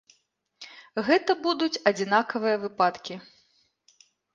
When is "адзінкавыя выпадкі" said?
1.95-3.15